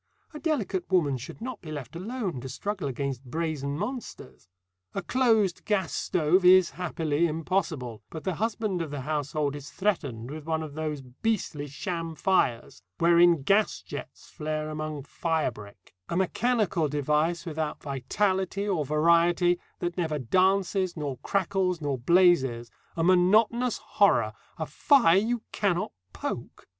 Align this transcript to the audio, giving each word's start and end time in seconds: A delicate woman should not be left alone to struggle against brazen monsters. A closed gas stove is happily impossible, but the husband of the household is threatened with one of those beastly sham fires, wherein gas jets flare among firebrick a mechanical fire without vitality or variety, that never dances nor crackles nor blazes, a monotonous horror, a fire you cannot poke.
A 0.33 0.39
delicate 0.39 0.89
woman 0.91 1.15
should 1.19 1.41
not 1.41 1.61
be 1.61 1.71
left 1.71 1.95
alone 1.95 2.41
to 2.41 2.49
struggle 2.49 2.87
against 2.87 3.23
brazen 3.29 3.77
monsters. 3.77 4.47
A 4.95 5.03
closed 5.03 5.63
gas 5.63 5.93
stove 5.93 6.43
is 6.43 6.71
happily 6.71 7.27
impossible, 7.27 8.01
but 8.09 8.23
the 8.23 8.33
husband 8.41 8.81
of 8.81 8.89
the 8.89 9.01
household 9.01 9.55
is 9.55 9.69
threatened 9.69 10.31
with 10.31 10.43
one 10.47 10.63
of 10.63 10.73
those 10.73 11.01
beastly 11.03 11.67
sham 11.67 12.15
fires, 12.15 12.81
wherein 12.97 13.43
gas 13.43 13.83
jets 13.83 14.27
flare 14.27 14.71
among 14.71 15.03
firebrick 15.03 15.93
a 16.09 16.17
mechanical 16.17 16.89
fire 16.89 17.35
without 17.45 17.83
vitality 17.83 18.67
or 18.67 18.83
variety, 18.83 19.59
that 19.77 19.97
never 19.99 20.17
dances 20.17 20.97
nor 20.97 21.19
crackles 21.19 21.79
nor 21.79 21.99
blazes, 21.99 22.71
a 22.97 23.03
monotonous 23.03 23.77
horror, 23.77 24.33
a 24.57 24.65
fire 24.65 25.17
you 25.17 25.43
cannot 25.51 25.91
poke. 26.11 26.67